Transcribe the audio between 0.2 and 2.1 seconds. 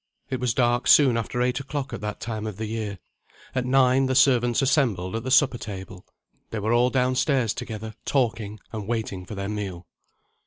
It was dark soon after eight o'clock, at